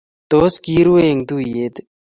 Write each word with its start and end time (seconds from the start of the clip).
Tos 0.31 0.53
kiirue 0.63 1.03
eng 1.11 1.23
tuiyet 1.29 1.75
ii? 1.81 1.87